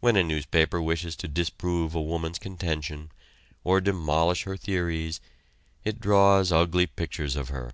When 0.00 0.16
a 0.16 0.24
newspaper 0.24 0.82
wishes 0.82 1.14
to 1.14 1.28
disprove 1.28 1.94
a 1.94 2.02
woman's 2.02 2.40
contention, 2.40 3.12
or 3.62 3.80
demolish 3.80 4.42
her 4.42 4.56
theories, 4.56 5.20
it 5.84 6.00
draws 6.00 6.50
ugly 6.50 6.88
pictures 6.88 7.36
of 7.36 7.50
her. 7.50 7.70